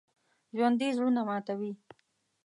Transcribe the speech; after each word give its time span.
ژوندي 0.55 0.89
زړونه 0.97 1.21
ماتوي 1.29 1.71